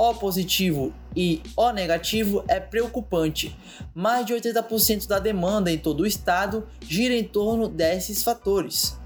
O 0.00 0.14
positivo 0.14 0.94
e 1.16 1.42
O 1.56 1.72
negativo 1.72 2.44
é 2.46 2.60
preocupante. 2.60 3.58
Mais 3.92 4.24
de 4.24 4.32
80% 4.32 5.08
da 5.08 5.18
demanda 5.18 5.72
em 5.72 5.76
todo 5.76 6.04
o 6.04 6.06
estado 6.06 6.68
gira 6.80 7.14
em 7.14 7.24
torno 7.24 7.66
desses 7.66 8.22
fatores. 8.22 8.96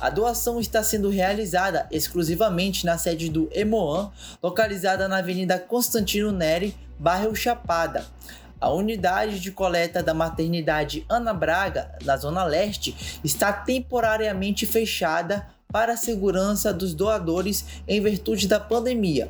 A 0.00 0.08
doação 0.08 0.58
está 0.58 0.82
sendo 0.82 1.10
realizada 1.10 1.86
exclusivamente 1.90 2.86
na 2.86 2.96
sede 2.96 3.28
do 3.28 3.50
Emoan, 3.52 4.10
localizada 4.42 5.06
na 5.06 5.18
Avenida 5.18 5.58
Constantino 5.58 6.32
Neri, 6.32 6.74
bairro 6.98 7.36
Chapada. 7.36 8.06
A 8.58 8.72
unidade 8.72 9.40
de 9.40 9.52
coleta 9.52 10.02
da 10.02 10.14
maternidade 10.14 11.04
Ana 11.06 11.34
Braga, 11.34 11.98
na 12.02 12.16
Zona 12.16 12.44
Leste, 12.44 13.20
está 13.22 13.52
temporariamente 13.52 14.64
fechada 14.64 15.46
para 15.70 15.92
a 15.92 15.98
segurança 15.98 16.72
dos 16.72 16.94
doadores 16.94 17.66
em 17.86 18.00
virtude 18.00 18.48
da 18.48 18.58
pandemia 18.58 19.28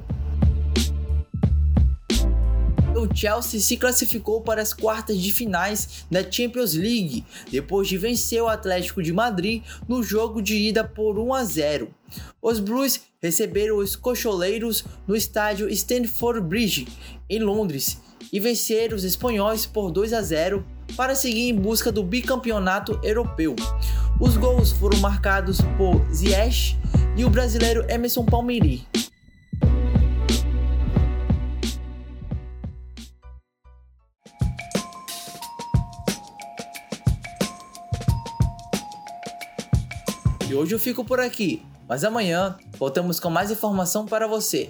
o 3.01 3.17
Chelsea 3.17 3.61
se 3.61 3.77
classificou 3.77 4.41
para 4.41 4.63
as 4.63 4.73
quartas 4.73 5.19
de 5.19 5.33
finais 5.33 6.05
da 6.11 6.23
Champions 6.29 6.75
League, 6.75 7.25
depois 7.51 7.89
de 7.89 7.97
vencer 7.97 8.43
o 8.43 8.49
Atlético 8.49 9.03
de 9.03 9.13
Madrid 9.13 9.63
no 9.89 10.03
jogo 10.03 10.43
de 10.43 10.55
ida 10.57 10.85
por 10.85 11.19
1 11.19 11.35
a 11.35 11.45
0. 11.45 11.95
Os 12.43 12.61
Blues 12.61 13.01
receberam 13.21 13.79
os 13.79 13.97
cocholeiros 13.97 14.85
no 15.07 15.17
estádio 15.17 15.69
Stamford 15.71 16.41
Bridge, 16.41 16.89
em 17.29 17.41
Londres, 17.41 18.01
e 18.33 18.39
venceram 18.39 18.97
os 18.97 19.05
espanhóis 19.05 19.67
por 19.67 19.91
2 19.91 20.13
a 20.13 20.23
0 20.23 20.65
para 20.97 21.15
seguir 21.15 21.49
em 21.49 21.55
busca 21.55 21.91
do 21.91 22.03
bicampeonato 22.03 22.99
europeu. 23.03 23.57
Os 24.21 24.37
gols 24.37 24.73
foram 24.73 24.99
marcados 24.99 25.61
por 25.77 26.05
Ziyech 26.13 26.77
e 27.17 27.25
o 27.25 27.31
brasileiro 27.31 27.85
Emerson 27.91 28.25
Palmieri. 28.25 28.90
E 40.51 40.55
hoje 40.57 40.75
eu 40.75 40.81
fico 40.81 41.05
por 41.05 41.21
aqui, 41.21 41.63
mas 41.89 42.03
amanhã 42.03 42.57
voltamos 42.77 43.21
com 43.21 43.31
mais 43.31 43.53
informação 43.53 44.05
para 44.05 44.27
você. 44.27 44.69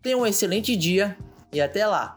Tenha 0.00 0.16
um 0.16 0.24
excelente 0.24 0.74
dia 0.74 1.18
e 1.52 1.60
até 1.60 1.86
lá! 1.86 2.16